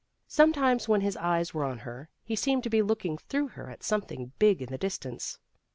Sometimes, 0.27 0.89
when 0.89 1.01
his 1.01 1.15
eyes 1.17 1.53
were 1.53 1.63
on 1.63 1.77
her, 1.77 2.09
he 2.23 2.35
seemed 2.35 2.63
to 2.63 2.71
be 2.71 2.81
looking 2.81 3.19
through 3.19 3.49
her 3.49 3.69
at 3.69 3.83
something 3.83 4.31
big 4.39 4.59
in 4.59 4.69
the 4.71 4.77
distance. 4.79 5.37